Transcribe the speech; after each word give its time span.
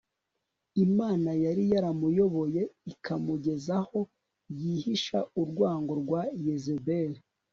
Imana 0.85 1.29
yari 1.45 1.63
yaramuyoboye 1.73 2.61
ikamugeza 2.91 3.75
aho 3.81 3.99
yihisha 4.59 5.19
urwango 5.41 5.91
rwa 6.01 6.21
Yezebeli 6.45 7.19